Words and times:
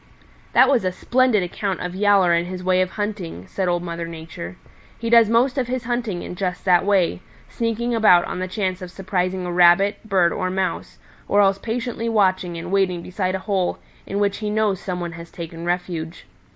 "That 0.53 0.67
was 0.67 0.83
a 0.83 0.91
splendid 0.91 1.43
account 1.43 1.79
of 1.81 1.93
Yowler 1.93 2.33
and 2.33 2.47
his 2.47 2.63
way 2.63 2.81
of 2.81 2.89
hunting," 2.93 3.45
said 3.45 3.67
Old 3.67 3.83
Mother 3.83 4.07
Nature. 4.07 4.57
"He 4.97 5.11
does 5.11 5.29
most 5.29 5.59
of 5.59 5.67
his 5.67 5.83
hunting 5.83 6.23
in 6.23 6.33
just 6.33 6.65
that 6.65 6.83
way, 6.83 7.21
sneaking 7.49 7.93
about 7.93 8.25
on 8.25 8.39
the 8.39 8.47
chance 8.47 8.81
of 8.81 8.89
surprising 8.89 9.45
a 9.45 9.51
Rabbit, 9.51 9.99
Bird 10.09 10.33
or 10.33 10.49
Mouse, 10.49 10.97
or 11.27 11.39
else 11.39 11.59
patiently 11.59 12.09
watching 12.09 12.57
and 12.57 12.71
waiting 12.71 13.03
beside 13.03 13.35
a 13.35 13.45
hole 13.45 13.77
in 14.07 14.17
which 14.17 14.37
he 14.37 14.49
knows 14.49 14.79
some 14.79 14.99
one 14.99 15.11
has 15.11 15.29
taken 15.29 15.65
refuge. 15.67 16.25